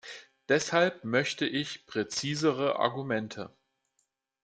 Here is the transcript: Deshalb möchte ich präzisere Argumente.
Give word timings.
Deshalb 0.49 1.03
möchte 1.05 1.45
ich 1.45 1.85
präzisere 1.85 2.79
Argumente. 2.79 3.53